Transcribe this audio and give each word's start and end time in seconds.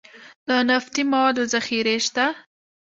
د 0.47 0.49
نفتي 0.69 1.03
موادو 1.11 1.43
ذخیرې 1.53 1.97
شته 2.05 2.25